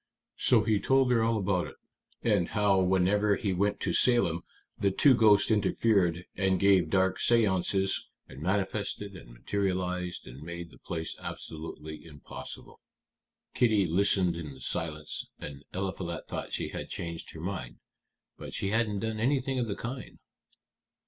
[0.39, 1.75] So he told her all about it,
[2.23, 4.41] and how whenever he went to Salem
[4.79, 10.79] the two ghosts interfered, and gave dark séances and manifested and materialized and made the
[10.79, 12.79] place absolutely impossible.
[13.53, 17.77] Kitty listened in silence, and Eliphalet thought she had changed her mind.
[18.39, 20.17] But she hadn't done anything of the kind."